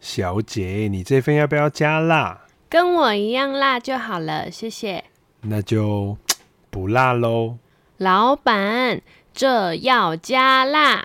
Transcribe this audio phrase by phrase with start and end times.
[0.00, 2.42] 小姐，你这份要不要加辣？
[2.68, 5.02] 跟我一样辣就好了，谢谢。
[5.40, 6.16] 那就
[6.70, 7.56] 不辣喽。
[7.96, 9.00] 老板，
[9.32, 11.04] 这要加辣。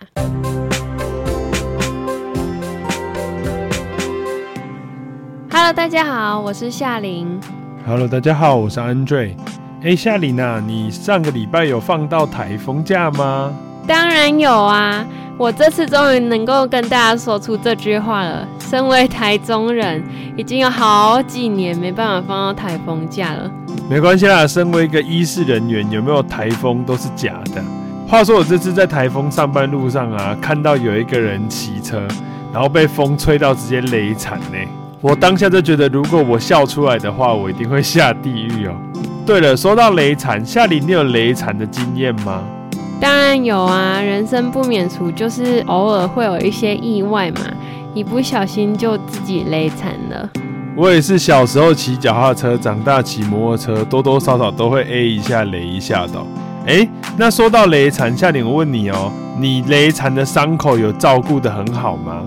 [5.50, 7.40] Hello，大家好，我是夏琳。
[7.88, 9.36] Hello，大家好，我是 Andre。
[9.82, 13.52] 哎，夏琳啊，你上个礼拜有放到台风假吗？
[13.88, 15.04] 当然有啊，
[15.38, 18.48] 我这次终于能够跟大家说出这句话了。
[18.60, 20.04] 身为台中人，
[20.38, 23.52] 已经有好几年没办法放到台风假了。
[23.90, 27.64] 没关系啦，身为一个医事人员，有没有台风都是假的。
[28.08, 32.08] 话说我这次在台风上班路上啊，看到有一个人骑车，
[32.54, 34.58] 然后被风吹到直接雷惨呢。
[35.02, 38.76] 我当下就觉得，如果我笑出来的话，我一定会下地狱哦。
[39.26, 42.44] 对了，说到雷残，夏琳，你有雷残的经验吗？
[43.04, 47.42] 当然有啊，人生不免除，就是偶尔会有一些意外嘛，
[47.94, 50.30] 一不小心就自己雷残了。
[50.74, 56.14] 我也是小时候骑脚踏车，长大骑摩托车，多多少少都会 A 一下雷一下的。
[56.66, 62.22] 哎，那说到雷残，夏琳，我问你哦，你雷残的伤口有照顾得很好吗？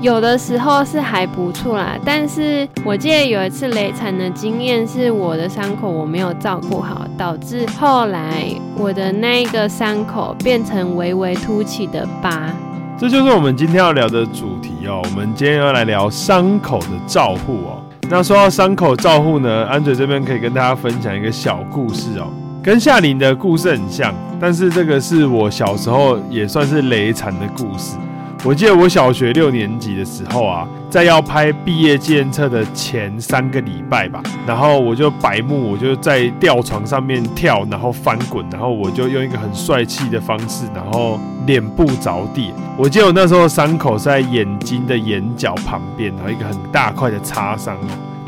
[0.00, 8.44] 有的时候是还不错啦，但是我记得有一次雷惨的经验是我的伤口我没有照顾好，导致后来
[8.76, 12.48] 我的那个伤口变成微微凸起的疤。
[12.96, 15.02] 这就是我们今天要聊的主题哦。
[15.02, 17.82] 我们今天要来聊伤口的照护哦。
[18.08, 22.28] 那说到伤口照护呢安嘴这边可以跟大家分享一个小故事哦，
[22.62, 27.96] 跟夏琳的故事很像，但是这个是我小时候也算是雷惨的故事。
[28.44, 42.52] 我记得我小学六年级的时候啊，在要拍毕业纪念册的前三个礼拜吧，然后我就白目，我就在吊床上面跳，然后翻滚，然后我就用一个很帅气的方式，然后脸部着地。
[42.76, 47.76] 我记得我那时候伤口是在眼睛的眼角旁边，然后一个很大块的擦伤。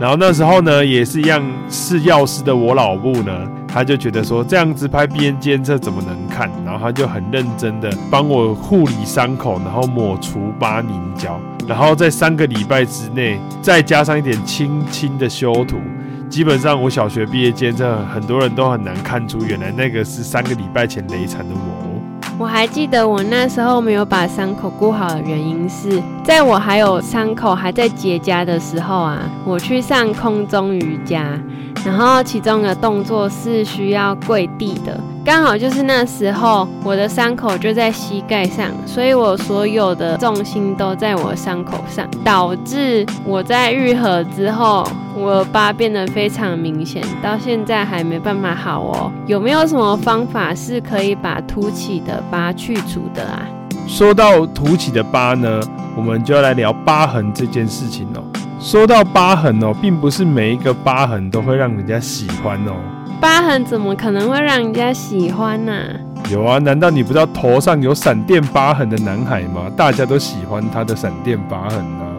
[0.00, 3.32] 然后那时候呢，也是一样，是药师的我老母呢。
[3.68, 6.50] 他就觉得说这样子拍毕业监测怎么能看？
[6.64, 11.38] 然后他就很认真的帮我护理伤口，然后抹除疤凝胶，
[11.68, 15.76] 然后在三个礼拜之内再加上一点轻轻的修图，
[16.30, 21.89] 基本上我小学毕业纪念册很多人都很难看出原来那个是三个礼拜前雷残的我。
[22.40, 31.38] 我还记得我那时候没有把伤口顾好的原因是在我还有伤口还在结痂的时候啊，我去上空中瑜伽。
[31.84, 34.98] 然后其中的动作是需要跪地的，
[35.30, 44.84] 刚好就是那时候我的伤口就在膝盖上，所以我所有的重心都在我伤口上，导致我在愈合之后，
[45.16, 49.12] 我的疤变得非常明显，到现在还没办法好哦。
[49.24, 53.46] 有没有什么方法是可以把凸起的疤去除的啊？
[53.86, 55.60] 说到凸起的疤呢，
[55.96, 58.24] 我们就要来聊疤痕这件事情哦。
[58.60, 62.74] 说到疤痕哦，并不是每一个疤痕都会让人家喜欢哦。
[63.18, 65.72] 疤痕怎么可能会让人家喜欢呢？
[66.30, 69.70] 有啊，难道你不知道头上有闪电疤痕的男孩吗？
[69.74, 72.09] 大家都喜欢他的闪电疤痕啊。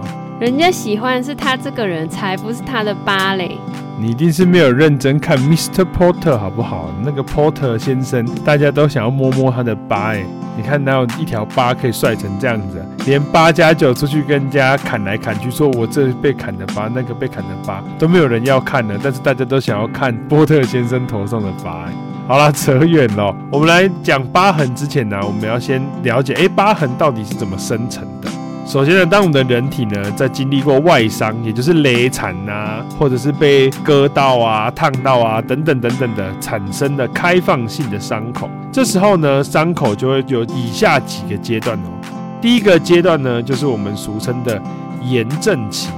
[0.41, 3.59] 人家喜欢是他这个人，才不是他的疤嘞。
[3.99, 5.85] 你一定是没有认真看 Mr.
[5.95, 6.89] Porter 好不好？
[7.03, 10.25] 那个 Porter 先生，大家都想要摸摸他的疤哎。
[10.57, 12.83] 你看哪有一条疤可以帅成这样子？
[13.05, 18.99] 连八加九出去跟人家砍来砍去，说我这被砍的疤，那个被砍的疤，都没有人要看的。
[19.03, 21.87] 但是大家都想要看 波特先生头上的疤。
[22.27, 23.31] 好啦，扯远了。
[23.51, 28.27] 我们来讲疤痕之前呢，我们要先了解，哎，疤痕到底是怎么生成的？
[28.71, 41.91] 首先呢，当我们的人体呢，在经历过外伤，也就是雷残啊，或者是被割到啊、烫到啊等等等等的产生的开放性的伤口，这时候呢，伤口就会有以下几个阶段哦。
[42.39, 44.57] 第一个阶段呢，就是我们俗称的
[45.03, 45.89] 炎症期。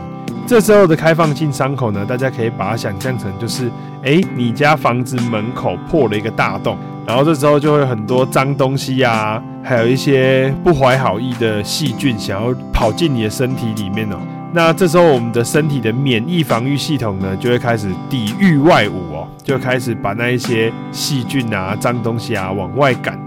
[0.45, 3.71] 这时候的开放性伤口呢，大家可以把它想象成就是，
[4.03, 6.77] 哎，你家房子门口破了一个大洞。
[7.05, 14.17] 然后这时候就会有很多脏东西呀、啊，还有一些不怀好意的细菌想要跑进你的身体里面哦。
[14.53, 23.19] 那这时候我们的身体的免疫防御系统呢，就会开始抵御外物哦，就开始把那一些细菌啊、脏东西啊往外赶。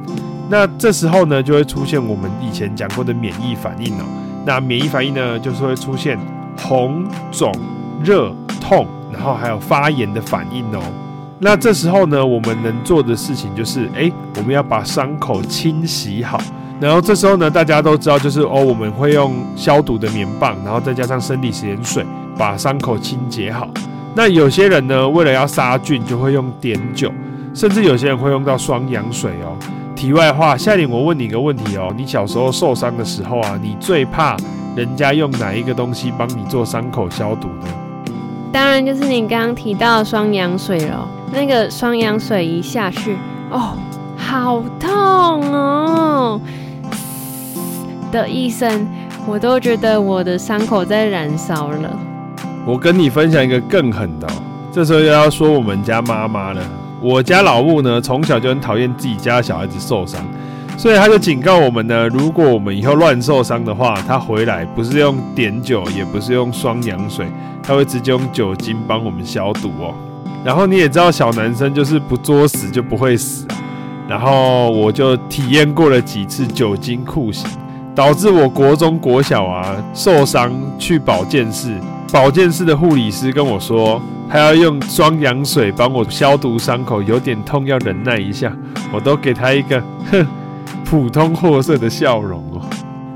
[0.49, 4.05] 那这时候呢，就会出现我们以前讲过的免疫反应哦。
[4.47, 6.17] 那免疫反应呢，就是会出现
[6.57, 7.53] 红、肿、
[8.03, 10.83] 热、痛，然后还有发炎的反应哦。
[11.39, 16.41] 那这时候呢，我们能做的事情就是，哎，我们要把伤口清洗好。
[16.81, 22.05] 然后这时候呢，大家都知道，就是哦，我们会用消毒的棉棒，然后再加上生理盐水，
[22.39, 23.69] 把伤口清洁好。
[24.15, 27.13] 那有些人呢，为了要杀菌，就会用碘酒，
[27.53, 29.57] 甚至有些人会用到双氧水哦。
[29.97, 34.37] 题外话，夏琳，我问你一个问题哦，你小时候受伤的时候啊，你最怕
[34.77, 37.67] 人家用哪一个东西帮你做伤口消毒呢？
[38.53, 41.09] 当然就是你刚刚提到的双氧水了。
[41.33, 43.17] 那个双氧水一下去，
[43.51, 43.73] 哦，
[44.17, 44.91] 好痛
[45.53, 46.41] 哦！
[48.13, 48.87] 的一声，
[49.27, 51.99] 我都觉得我的伤口在燃烧了。
[52.65, 54.33] 我跟你分享一个更狠的哦，
[54.71, 56.63] 这时候又要说我们家妈妈了。
[57.07, 60.21] 我家老木呢，从小就很讨厌自己家小孩子受伤，
[60.77, 67.25] 所以他就警告我们呢，如果我们以后乱受伤的话，他回来不是用碘酒，也不是用双氧水，
[67.63, 69.95] 他会直接用酒精帮我们消毒哦。
[70.45, 73.55] 然后你也知道，小男生就是不作死就不会死啊。
[74.09, 77.49] 然后我就体验过了几次酒精酷刑，
[77.95, 81.73] 导致我国中国小啊受伤去保健室，
[82.13, 84.01] 保健室的护理师跟我说。
[84.29, 88.53] 他要用双氧水帮我消毒伤口，有点痛，要忍耐一下。
[88.93, 89.81] 我都给他一个
[90.11, 90.27] 哼，
[90.85, 92.61] 普通货色的笑容哦。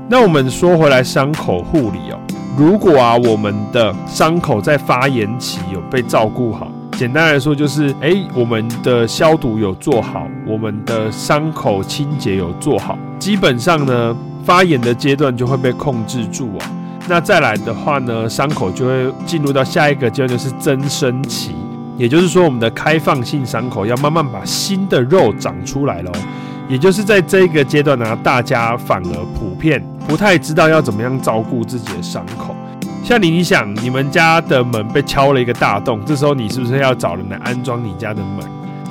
[0.07, 2.19] 那我们说回来，伤口护理哦，
[2.57, 14.15] 如果啊，我们的伤口在发炎期有被照顾好，简单来说就是，诶，我们的消毒有做好，我们的伤口清洁有做好，基本上呢，
[14.45, 16.63] 发炎的阶段就会被控制住哦。
[17.07, 21.55] 那再来的话呢，伤口就会进入到下一个阶段，就是增生期，
[21.97, 26.11] 也就是说，我们的开放性伤口要慢慢把新的肉长出来喽。
[26.69, 32.55] 也就是在这个阶段呢，大家反而普遍不太知道要怎么样照顾自己的伤口。
[33.03, 38.47] 像你，你想，你们家的门被敲了一个大洞，这时候你是不是要找人来安装你家的门？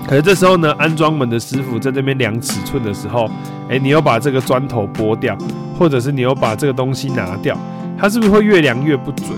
[0.06, 3.30] 可是这时候呢，安装门的师傅在这边量尺寸的时候，
[3.68, 5.38] 诶，你又把这个砖头剥掉，
[5.78, 7.56] 或者是你又把这个东西拿掉。
[8.00, 9.28] 它是不是会越量越不准？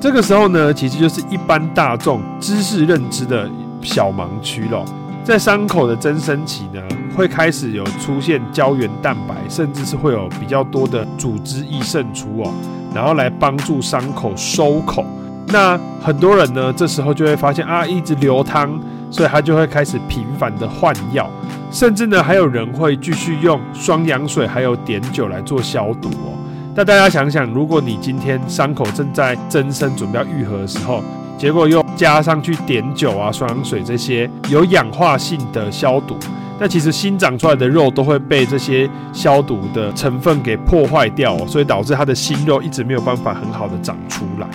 [0.00, 3.48] 这个时候呢，其实就是一般大众知识认知的
[3.82, 4.84] 小盲区咯。
[5.22, 6.82] 在伤口的增生期呢，
[7.14, 12.52] 会开始有出现胶原蛋白，甚至是会有比较多的组织液渗出哦，
[12.92, 15.04] 然后来帮助伤口收口。
[15.46, 18.80] 那很多人呢，这时候就会发现啊，一直流汤，
[19.10, 21.30] 所以他就会开始频繁的换药，
[21.70, 26.39] 甚至呢，还有人会继续用双氧水还有碘酒来做消毒哦。
[26.72, 31.02] 那大家想想，如果你今天伤口正在增生、准备要愈合的时候，
[31.36, 36.16] 结果又加上去碘酒啊、双氧水这些有氧化性的消毒，
[36.60, 44.46] 那其实新长出来的肉都会被这些消毒的成分给破坏掉哦，所以导致它的新肉一直没有办法很好的长出来。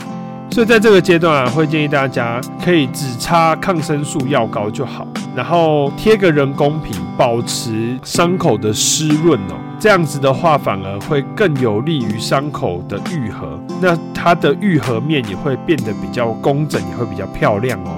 [0.50, 9.56] 所以在这个阶段啊，会建议大家可以只擦抗生素药膏就好，然后贴个人工皮，保持伤口的湿润哦。
[9.80, 17.92] 这样子的话，反而会更有利于伤口的愈合，那它的愈合面也会变得比较工整，也会比较漂亮哦。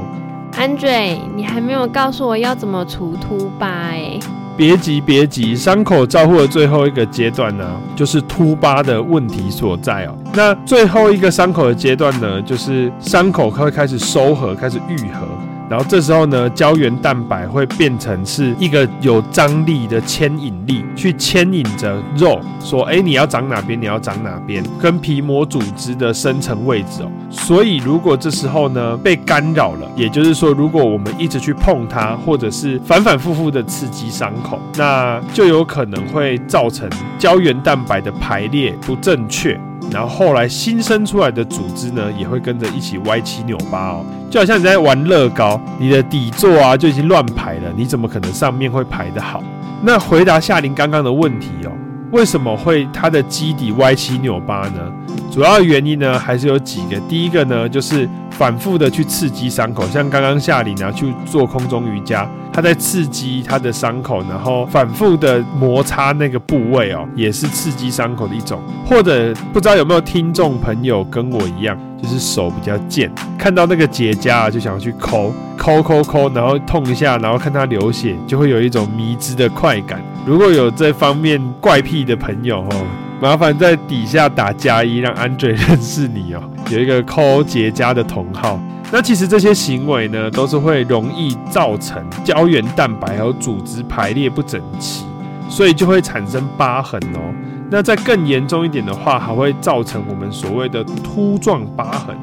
[0.53, 4.19] Andre，你还没有告诉我要怎么除秃疤哎？
[4.57, 7.63] 别急别急，伤口照护的最后一个阶段呢，
[7.95, 10.17] 就是凸疤的问题所在哦。
[10.33, 15.27] 那最后一个伤口的阶段呢，就是伤口会开始收合，开始愈合。
[15.69, 23.79] 然后这时候呢，胶原蛋白会变成是一个有张力的牵引力，去牵引着肉，说：“哎，你要长哪边？
[23.79, 27.11] 你要长哪边？”跟皮膜组织的生成位置哦。
[27.29, 36.89] 所以如果这时候呢被干扰了，也就是说，如果我们一直去碰它，或者是反反复复的刺激伤口，那就有可能会造成
[37.19, 39.59] 胶原蛋白的排列不正确。
[39.91, 49.41] 然后后来新生出来的组织呢，也会跟着一起歪七扭八哦，就好像你在玩乐高，你的底座啊就已经乱排了，你怎么可能上面会排得好？
[49.81, 51.71] 那回答夏琳刚刚的问题哦，
[52.11, 54.91] 为什么会它的基底歪七扭八呢？
[55.31, 56.99] 主要原因呢，还是有几个。
[57.01, 68.59] 第一个呢，就是反复的去刺激伤口，像刚刚夏琳啊去做空中瑜伽，它在刺激他的伤口，然后反复的摩擦那个部位哦，也是刺激伤口的一种。
[68.85, 80.01] 或者不知道有没有听众朋友跟我一样，就是手比较贱，看到那个结痂啊，就想要去抠抠抠抠，然后痛一下，然后看它流血，就会有一种迷之的快感。
[80.25, 82.87] 如果有这方面怪癖的朋友哦。
[83.19, 86.41] 麻烦在底下打加一，让安瑞认识你哦。
[86.69, 88.59] 有一个抠结痂的同号。
[88.91, 95.03] 那其实这些行为呢，都是会容易造成胶原蛋白和组织排列不整齐，
[95.49, 97.19] 所以就会产生疤痕哦。
[97.69, 102.15] 那再更严重一点的话，还会造成我们所谓的凸状疤痕，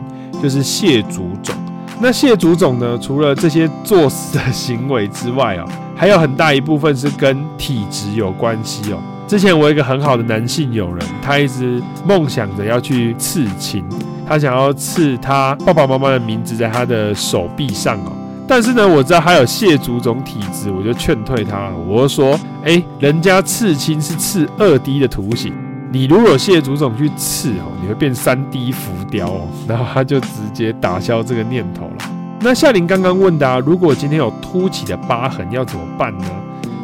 [0.42, 1.54] 就是蟹足肿。
[2.00, 8.98] 那蟹足肿呢，除了这些作死的行为之外哦，还有很大一部分是跟体质有关系哦。
[9.26, 13.84] 之前我有一个很好的男性友人，他一直梦想着要去刺青，
[14.28, 18.12] 他想要刺他爸爸妈妈的名字在他的手臂上哦。
[18.46, 21.72] 但是呢，我知道他有蟹足肿体质，我就劝退他了。
[21.88, 25.54] 我就说，哎、人家刺青是刺二 D 的图形，
[25.90, 29.48] 你如果蟹足肿去刺哦，你会变三 D 浮雕哦。
[29.66, 32.10] 然后他就直接打消这个念头了。
[32.40, 36.26] 那夏琳刚刚问的啊，如果今天有凸起的疤痕要怎么办呢？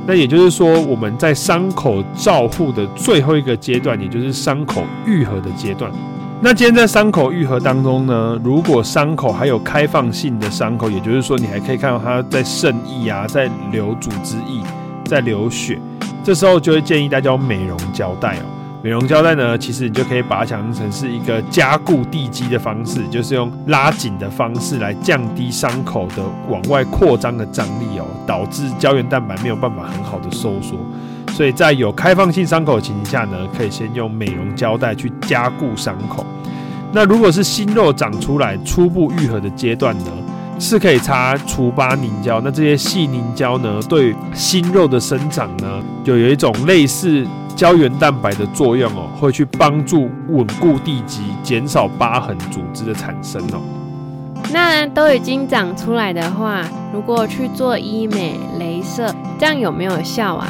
[0.07, 5.90] 那也就是说，我们在伤口照护的最后一个阶段，也就是伤口愈合的阶段。
[6.42, 14.62] 那今天在伤口愈合当中呢，如果伤口还有开放性的伤口，也就是说你还可以看到它在渗液啊，在流组织液，
[15.04, 15.78] 在流血，
[16.25, 18.59] 这时候就会建议大家用美容胶带哦。
[18.82, 30.78] 美容胶带呢，其实你就可以把它想象成是一个加固地基的方式，就是用拉紧的方式来降低伤口的往外扩张的张力哦，导致胶原蛋白没有办法很好的收缩。
[31.32, 36.25] 所以在有开放性伤口的情形下呢，可以先用美容胶带去加固伤口。
[36.90, 40.06] 那如果是新肉长出来、初步愈合的阶段呢，
[40.58, 42.40] 是可以擦除疤凝胶。
[42.42, 47.25] 那这些细凝胶呢，对新肉的生长呢，就有一种类似
[47.60, 53.60] 胶原蛋白的作用哦，会去帮助稳固地基，减少疤痕组织的产生哦。
[54.50, 60.48] 那都已经长出来的话，如果去做医美、镭射，这样有没有效啊？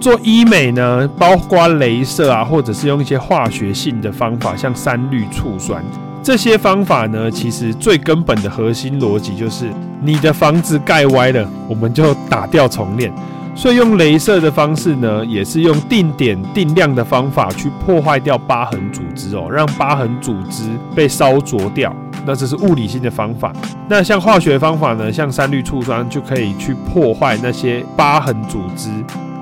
[0.00, 5.80] 做医美呢，包括镭射啊，或者是用一些化学性的方法，像三氯醋酸
[6.24, 9.70] 这些方法呢，其实最根本的核心逻辑就是，
[10.02, 13.12] 你的房子盖歪了，我们就打掉重练。
[13.56, 21.92] 所以用雷射的方式呢，也是用定点定量的方法去破坏掉疤痕组织哦，让疤痕组织被烧灼掉。
[22.26, 23.52] 那这是物理性的方法。
[23.88, 28.90] 那像化学方法呢，像三氯醋酸就可以去破坏那些疤痕组织。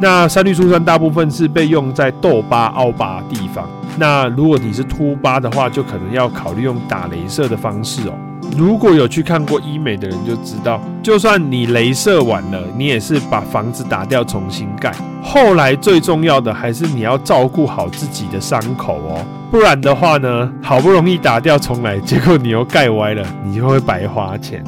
[0.01, 3.69] 那三氯醋酸大部分是被用在痘疤、凹疤地方。
[3.99, 8.15] 那如果你是凸疤的话，就可能要考虑用打雷射的方式哦。
[8.57, 14.93] 如果有去看过医美的人就知道，就算你镭射完了，你也是把房子打掉重新盖。
[15.23, 24.63] 后来最重要的还是你要照顾好自己的伤口哦，不然的话呢，好不容易打掉重来，结果你又盖歪了，你就会白花钱。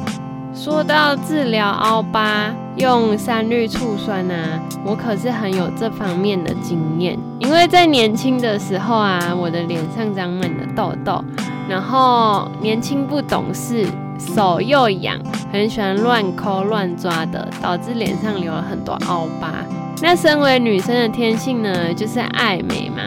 [0.53, 7.17] 说到治疗凹疤用三氯醋酸啊，我可是很有这方面的经验。
[7.37, 11.23] 因为在年轻的时候啊，我的脸上长满了痘痘，
[11.69, 13.85] 然后年轻不懂事，
[14.17, 15.17] 手又痒，
[15.51, 19.53] 很喜欢乱抠乱抓的，导致脸上留了很多凹疤。
[20.01, 23.01] 那身为女生的天性呢，就是爱美嘛。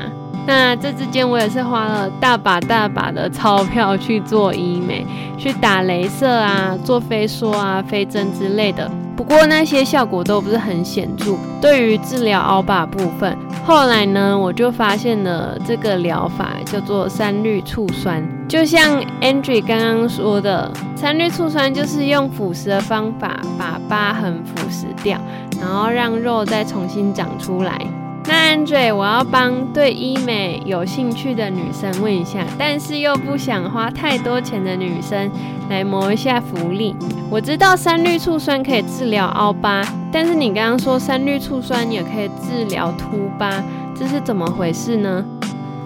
[0.46, 5.06] 那这之间我也是花了大把大把的钞票去做医美，
[5.38, 8.90] 去打雷射啊，做飞梭啊、飞针之类的。
[9.14, 11.36] 不过那些效果都不是很显著。
[11.60, 18.26] 对于治疗凹疤部分，后来呢，我就发现了这个疗法叫做三氯醋酸。
[18.50, 25.20] 就像 Andrew 刚刚说的，三氯醋酸就是用腐蚀的方法把疤痕腐蚀掉，
[25.60, 27.80] 然后让肉再重新长出来。
[28.26, 35.30] 那 Andre，我要帮对医美有兴趣的女生问一下，但是又不想花太多钱的女生
[35.68, 36.96] 来谋一下福利。
[37.30, 43.62] 我知道三氯醋酸可以治疗凹疤，但是你刚刚说三氯醋酸也可以治疗凸疤，
[43.96, 45.24] 这是怎么回事呢？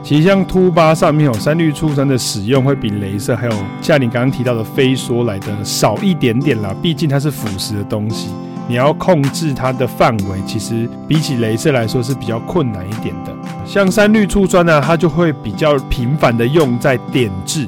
[0.04, 8.28] 其实像凸八上面有三氯醋酸的使用会比镭射还有像你刚刚提到的飞梭来的少一点点啦，毕竟它是腐蚀的东西。
[8.68, 13.34] 你要控制它的范围，其实比起镭射来说是比较困难一点的。
[13.64, 17.66] 像三氯醋酸呢，它就会比较频繁的用在点痣，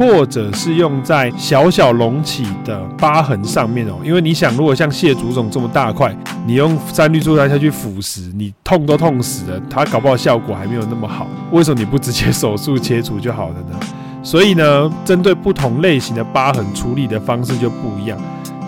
[0.00, 3.96] 或者是用在小小隆起的疤痕上面哦。
[4.02, 6.16] 因为你想，如果像蟹足肿这么大块，
[6.46, 11.26] 你用三氯醋酸下去腐蚀，你痛都痛死了，它搞不好效果还没有那么好。
[11.52, 13.78] 为什么你不直接手术切除就好了呢？
[14.22, 18.18] 所以呢，针对不同类型的疤痕处理的方式就不一样。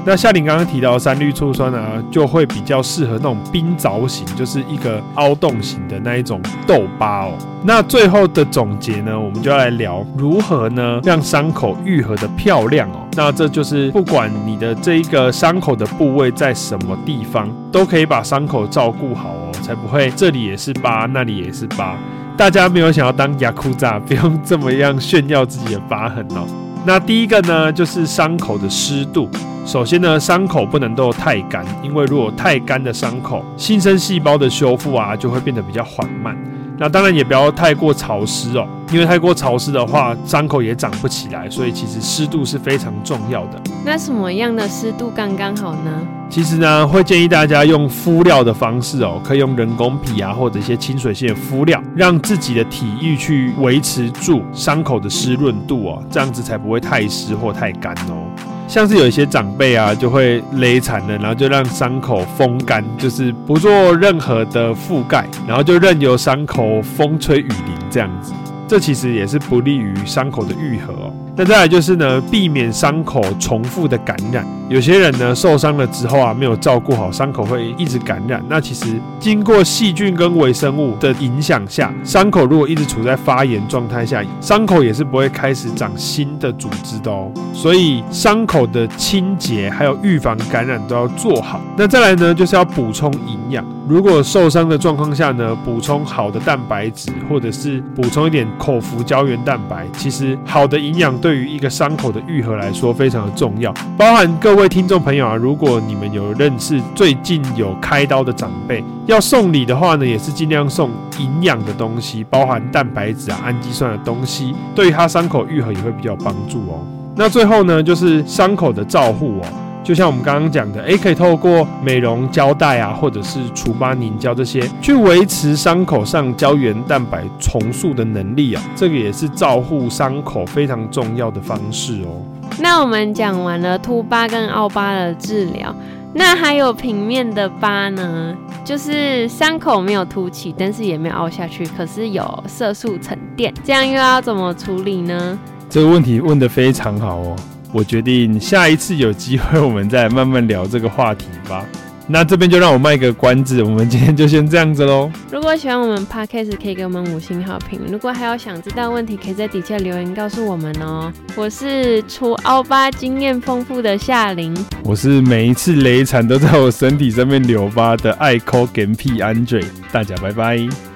[0.04, 7.34] 那夏琳刚刚提到三氯醋酸啊，就会比较适合那种冰凿型，就是一个凹洞型的那一种痘疤哦。
[7.62, 13.06] 那最后的总结呢，我们就要来聊如何呢让伤口愈合的漂亮哦。
[13.14, 21.96] 那这就是不管你的这一个伤口的部位在什么地方，都可以把伤口照顾好哦，才不会这里也是疤，那里也是疤。
[22.36, 26.44] 大家没有想要当雅库扎，不用这么样炫耀自己的疤痕哦。
[26.84, 29.30] 那第一个呢，就是伤口的湿度。
[29.64, 36.36] 首先呢，伤口不能够太干，因为如果太干的伤口，新生细胞的修复啊就会变得比较缓慢。
[36.78, 41.48] 那当然也不要太过潮湿哦，因为太过潮湿的话，伤口也长不起来。
[41.48, 43.60] 所以其实湿度是非常重要的。
[43.84, 45.90] 那什么样的湿度刚刚好呢？
[46.28, 58.26] 其实呢，会建议大家用敷料的方式哦，可以用人工皮啊，或者一些清水性的敷料，让自己的体液去维持住伤口的湿润度哦，这样子才不会太湿或太干哦。
[58.68, 68.32] 像是有一些长辈啊，就会勒残了，然后就让伤口风干，就是不做任何的覆盖，然后就任由伤口风吹雨淋这样子。
[68.72, 71.12] 这其实也是不利于伤口的愈合哦。
[71.36, 74.46] 那再来就是呢，避免伤口重复的感染。
[74.70, 78.42] 有些人呢受伤了之后啊，没有照顾好伤口，会一直感染。
[78.48, 87.30] 那其实经过细菌跟微生物的影响下，伤口如果一直处在发炎状态下，伤口也是不会开始长新的组织的哦。
[87.52, 91.60] 所以伤口的清洁还有预防感染都要做好。
[91.76, 93.62] 那再来呢，就是要补充营养。
[93.92, 101.14] 如果受伤的状况下呢，补充好的蛋白质，或者是补充一点口服胶原蛋白，其实好的营养。
[101.18, 116.80] 对于一个伤口的愈合来说非常的重要，包含各位听众朋友啊，如果你们有认识最近有开刀的长辈，要送礼的话呢，也是尽量送营养的东西，包含蛋白质啊、氨基酸的东西，对于他伤口愈合也会比较帮助哦。
[117.14, 119.46] 那最后呢，就是伤口的照护哦。
[119.84, 132.22] 就像我们刚刚讲的，诶，可以透过美容胶带啊，或者是除疤凝胶这些，去维持伤口上胶原蛋白重塑的能力啊，这个也是照护伤口非常重要的方式哦。
[132.58, 135.74] 那我们讲完了凸疤跟凹疤的治疗，
[136.14, 138.36] 那还有平面的疤呢？
[138.64, 145.36] 就是伤口没有凸起，但是也没有凹下去，可是有色素沉淀，这样又要怎么处理呢？
[145.68, 147.34] 这个问题问得非常好哦。
[147.72, 151.64] 我决定下一次有机会，我们再慢慢聊这个话题吧。
[152.08, 155.10] 那这边就让我卖个关子，我们今天就先这样子喽。
[155.30, 157.80] 如果喜欢我们 Podcast，可以给我们五星好评。
[157.90, 161.10] 如果还有想知道问题，可以在底下留言告诉我们哦。
[161.36, 164.52] 我是除凹疤经验丰富的夏琳，
[164.82, 169.64] 我是每一次雷惨都在我身体上面留疤的爱抠 g 屁 Andre。
[169.92, 170.91] 大家拜拜。